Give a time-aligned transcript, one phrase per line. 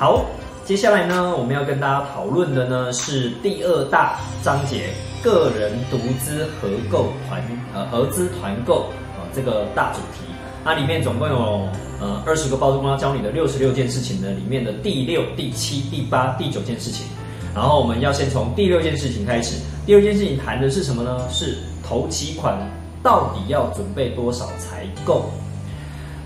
[0.00, 0.24] 好，
[0.64, 7.42] 接下来呢，我们要跟大家讨论的呢是第二大章节个人独资合购团
[7.74, 10.24] 呃合资团购啊这个大主题。
[10.64, 11.68] 它里面总共有
[12.00, 17.06] 呃二十个包租公要教你的六十六件事情的里面的第六、第七、第八、第九件事情。
[17.54, 19.60] 然后我们要先从第六件事情开始。
[19.84, 21.28] 第六件事情谈的是什么呢？
[21.28, 22.58] 是头期款
[23.02, 25.26] 到底要准备多少才够？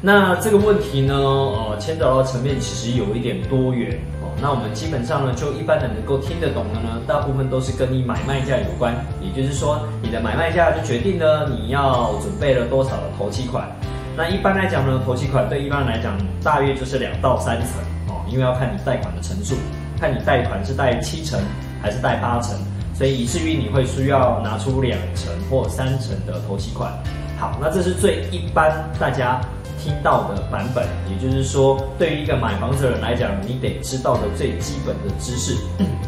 [0.06, 4.28] 那这个问题呢，呃，牵扯到层面其实有一点多元哦。
[4.38, 8.94] 那我们基本上呢，就一般人能够听得懂的呢，大部分都是跟你买卖价有关。
[9.22, 13.66] 也就是说，你的买卖价就决定了你要准备了多少的头期款。
[14.14, 17.68] 那一般来讲呢，头期款对一般人来讲，大约就是两到三成
[18.08, 19.54] 哦，因为要看你贷款的成数，
[19.98, 21.40] 看你贷款是贷七成
[21.80, 22.54] 还是贷八成，
[22.92, 26.92] 所以以至于你会需要拿出两成或三成的头期款。
[27.38, 29.40] 好，那这是最一般大家。
[29.76, 35.54] 听到的版本，也就是说，对于一个买房子的人来讲，你得知道的最基本的知识。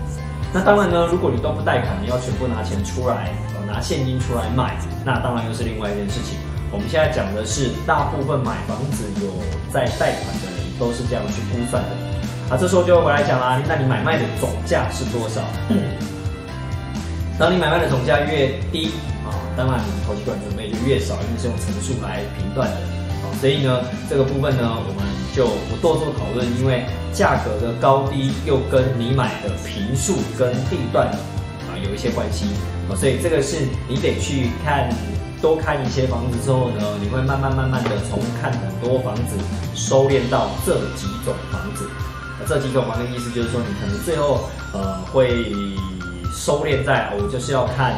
[0.50, 3.34] 那当然呢，如果你都不贷款，你要全部拿钱出来，
[3.66, 6.38] 拿现金出来卖，那当然又是另外一件事情。
[6.72, 9.28] 我们现在讲的是，大部分买房子有
[9.70, 11.90] 在贷款的人都是这样去估算的。
[12.48, 15.42] 啊，这时候就回来讲啦，那你买卖的总价是多少？
[17.38, 18.90] 当你买卖的总价越低
[19.24, 22.76] 啊，当然你投期款准备就越少，因为是用乘数来评断的。
[23.40, 31.08] 所以呢，这个部分呢，我们就不多做讨论，因为价格的高低又跟你买的平数跟地段
[31.68, 32.46] 啊有一些关系
[32.88, 34.88] 啊，所以这个是你得去看
[35.42, 39.36] 多看一些房子之后呢，你会慢慢慢慢的从看很多房子
[39.74, 41.86] 收敛到这几种房子，
[42.48, 45.44] 这几种房的意思就是说，你可能最后呃会
[46.36, 47.94] 收敛在我就是要看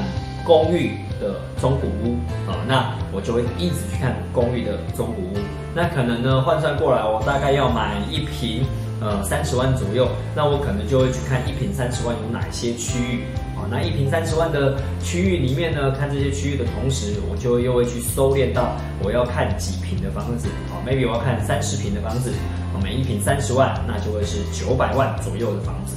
[0.47, 0.93] 公寓。
[1.19, 2.15] 的中古屋
[2.49, 5.43] 啊，那我就会一直去看公寓的中古屋。
[5.75, 8.63] 那可能呢换算过来，我大概要买一平，
[9.01, 10.07] 呃三十万左右。
[10.37, 13.25] 那我可能就会去看一平三十万有哪些区域
[13.57, 13.67] 啊？
[13.69, 22.33] 那一平三十万的区域里面呢，看这些区域的同时，我就又会去收敛到我要看几平的房子啊？maybe 我要看三十平的房子，
[22.81, 25.97] 每一平三十万，那就会是九百万左右的房子。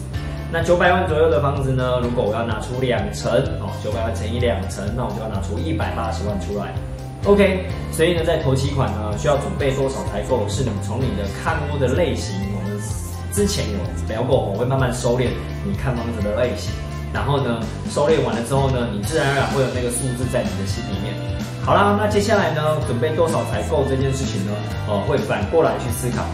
[0.53, 2.01] 那九百万左右的房子呢？
[2.03, 3.31] 如果我要拿出两成
[3.61, 6.75] 哦，九百万乘以两成，那我就要拿出一百八十万出来。
[7.23, 10.43] OK，所以呢，在头期款呢，需要准备多少才够？
[10.49, 12.77] 是你从你的看屋的类型，我们
[13.31, 13.79] 之前有
[14.09, 15.29] 聊过，我会慢慢收敛
[15.63, 16.73] 你看房子的类型，
[17.13, 21.15] 然后呢，收敛完了之后呢，你自然而然会有那个数字在你的心里面。
[21.63, 24.51] 好啦，那接下来呢，准备多少才够这件事情呢？
[24.89, 26.25] 哦，会反过来去思考。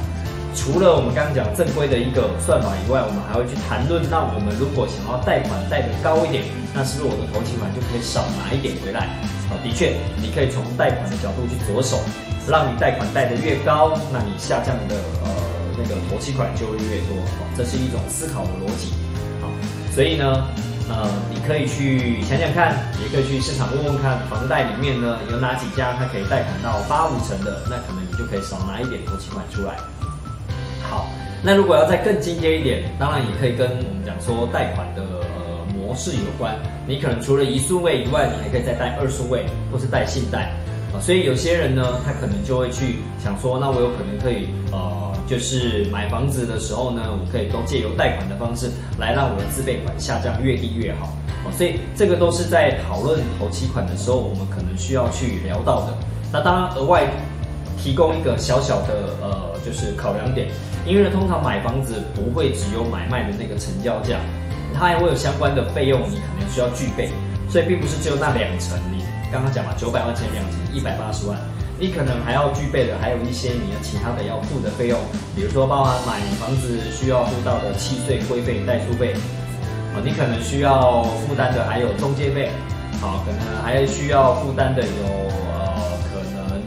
[0.56, 6.44] 除了我们刚刚讲正规的一个算法以外，我们还会去谈论，那我们如果想要贷款贷得高一点，
[6.74, 9.08] 那是不是我的头期款就可以少拿一点回来？
[9.48, 12.02] 好，的确，你可以从贷款的角度去着手，
[12.50, 15.30] 让你贷款贷得越高，那你下降的呃
[15.78, 17.16] 那个头期款就会越多。
[17.56, 18.92] 这是一种思考的逻辑。
[19.40, 19.48] 好，
[19.94, 20.46] 所以呢，
[20.90, 29.78] 呃，你可以去想想看，也可以去市场问问看，房贷里面呢有哪几家它可以贷款到八五成的，那可能你就可以少拿一点头期款出来。
[30.90, 31.08] 好，
[31.44, 35.04] 那如果要再更进阶一点，当然也可以跟我们讲说贷款的
[35.76, 36.56] 模式有关。
[36.88, 40.52] 你可能除了一数位以外，你还可以再贷二数位，或是贷信贷
[40.94, 41.00] 啊。
[41.02, 51.10] 所以有些人呢，他可能就会去想说，那我有可能可以呃，就是买房子的时候呢，我可以都借由贷款的方式来让我的自备款下降越低越好。
[51.52, 55.94] 所以这个都是在讨论头期款的时候，我们可能需要去聊到的。
[56.32, 57.06] 那当然额外
[57.78, 60.48] 提供一个小小的呃，就是考量点。
[60.88, 64.18] 因为，通常买房子不会只有买卖的那个成交价，
[64.74, 67.10] 它还会有相关的费用，你可能需要具备，
[67.50, 68.80] 所以并不是只有那两层。
[68.90, 71.38] 你刚刚讲嘛，九百万减两层，一百八十万，
[71.78, 74.98] 你可能还要具备的还有一些你要其他的要付的费用，
[75.36, 79.14] 比如说包含买房子需要付到的契税、规费、代书费，
[79.94, 82.50] 啊，你可能需要负担的还有中介费，
[83.02, 85.04] 好，可能还需要负担的有
[85.52, 86.62] 呃，可能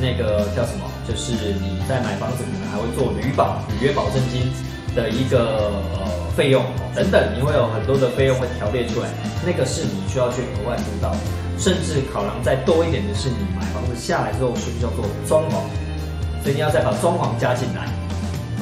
[0.00, 0.86] 那个叫什么？
[1.10, 4.46] 就是你在买房子可能还会做旅保、履约保证金
[4.94, 6.64] 的一个呃费用
[6.94, 9.08] 等等，你会有很多的费用会调列出来，
[9.44, 11.12] 那个是你需要去额外督导，
[11.58, 15.66] 甚至考量再多一点的是，你买房子下来之后需不需要做装潢，
[16.44, 17.88] 所以你要再把装潢加进来。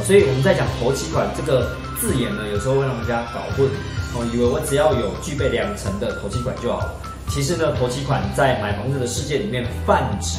[0.04, 3.68] 所以我们在讲头期款这个字眼呢，有时候会让人家搞混，
[4.14, 6.94] 哦，以为我只要有具备两成的头期款就好了。
[7.28, 10.38] 其实呢，头期款在买房子的世界里面泛指。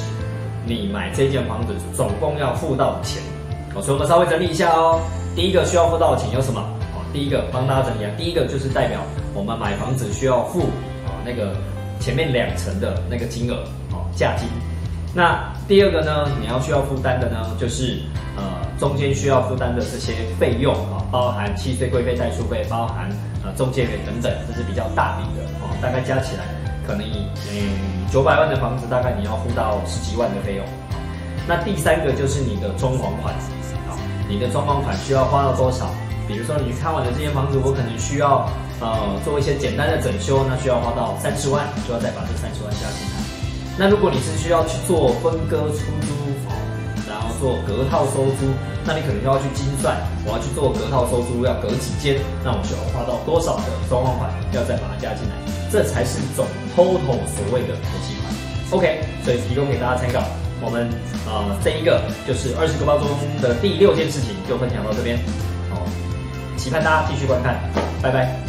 [0.66, 3.22] 你买这间房子总共要付到的钱，
[3.76, 5.02] 哦，所以我们稍微整理一下哦。
[5.36, 6.60] 第一个需要付到的钱有什么？
[6.94, 8.12] 哦，第一个帮大家整理啊。
[8.18, 9.00] 第一个就是代表
[9.34, 10.62] 我们买房子需要付
[11.06, 11.56] 啊那个
[12.00, 14.48] 前面两层的那个金额，哦，价金。
[15.14, 17.98] 那第二个呢，你要需要负担的呢，就是
[18.38, 18.44] 呃
[18.78, 23.10] 中间需要负担的这些费用啊，包含契税规费、代书费，包含
[23.44, 26.44] 呃中介费等等，这是比较大笔的哦，大概加起来
[26.90, 27.22] 可能以
[27.54, 30.66] 嗯九百万的房子，大概你要付到十几万的费用。
[31.48, 33.32] 那第三个就是你的装潢款，
[33.86, 33.94] 啊，
[34.28, 35.94] 你的装潢款需要花到多少？
[36.28, 38.50] 比如说你看完了这间房子，我可能需要
[38.82, 43.22] 呃做一些简单的整修，那需要花到三十万，就要再把这三十万加进来。
[43.78, 46.29] 那如果你是需要去做分割出租，
[47.40, 48.52] 做隔套收租，
[48.86, 55.36] 那你可能就要去精算，我要去做隔套收租，要隔几间，那我需要花到多少的装潢款，要再把它加进来，
[55.72, 56.46] 这才是总
[56.76, 58.30] total 所谓的头期款。
[58.72, 60.22] OK，所以提供给大家参考。
[60.62, 60.90] 我们
[61.26, 63.08] 呃这一个就是二十个包中
[63.42, 65.18] 的第六件事情，就分享到这边。
[65.72, 65.88] 哦，
[66.58, 67.56] 期盼大家继续观看，
[68.02, 68.49] 拜拜。